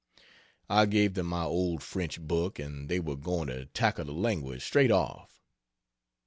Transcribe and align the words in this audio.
I 0.67 0.87
gave 0.87 1.13
them 1.13 1.27
my 1.27 1.43
old 1.43 1.83
French 1.83 2.19
book 2.19 2.57
and 2.57 2.89
they 2.89 2.99
were 2.99 3.15
going 3.15 3.49
to 3.49 3.67
tackle 3.67 4.05
the 4.05 4.13
language, 4.13 4.63
straight 4.63 4.89
off. 4.89 5.39